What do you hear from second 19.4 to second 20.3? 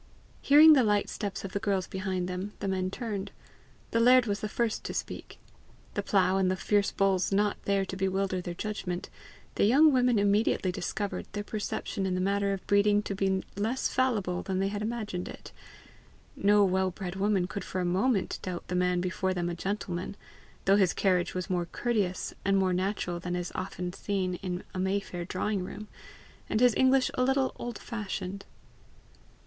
a gentleman